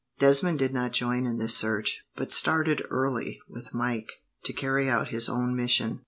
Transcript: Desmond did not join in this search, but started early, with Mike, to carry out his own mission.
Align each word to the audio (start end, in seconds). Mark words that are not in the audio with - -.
Desmond 0.17 0.57
did 0.57 0.73
not 0.73 0.93
join 0.93 1.27
in 1.27 1.37
this 1.37 1.55
search, 1.55 2.05
but 2.15 2.31
started 2.31 2.81
early, 2.89 3.39
with 3.47 3.71
Mike, 3.71 4.13
to 4.45 4.51
carry 4.51 4.89
out 4.89 5.09
his 5.09 5.29
own 5.29 5.55
mission. 5.55 5.99